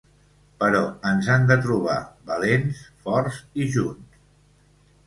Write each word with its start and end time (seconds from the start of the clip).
Però 0.61 0.79
ens 1.09 1.29
han 1.33 1.45
de 1.51 1.57
trobar 1.67 1.99
valents, 2.33 2.81
forts 3.07 3.41
i 3.67 3.71
junts! 3.79 4.27